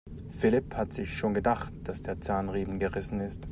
[0.31, 3.47] Philipp hatte sich schon gedacht, dass der Zahnriemen gerissen ist.